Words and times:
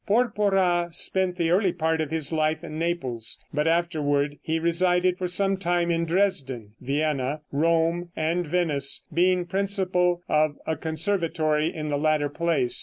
Porpora 0.07 0.89
spent 0.91 1.37
the 1.37 1.51
early 1.51 1.71
part 1.71 2.01
of 2.01 2.09
his 2.09 2.31
life 2.31 2.63
in 2.63 2.79
Naples, 2.79 3.39
but 3.53 3.67
afterward 3.67 4.39
he 4.41 4.57
resided 4.57 5.15
for 5.15 5.27
some 5.27 5.57
time 5.57 5.91
in 5.91 6.05
Dresden, 6.05 6.71
Vienna, 6.81 7.41
Rome 7.51 8.09
and 8.15 8.47
Venice, 8.47 9.03
being 9.13 9.45
principal 9.45 10.23
of 10.27 10.55
a 10.65 10.75
conservatory 10.75 11.67
in 11.67 11.89
the 11.89 11.99
latter 11.99 12.29
place. 12.29 12.79